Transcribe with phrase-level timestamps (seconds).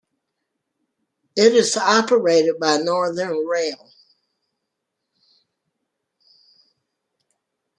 [1.35, 3.91] It is operated by Northern Rail.